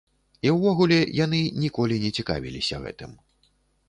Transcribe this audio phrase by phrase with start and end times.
[0.47, 3.13] І ўвогуле, яны ніколі не цікавіліся гэтым.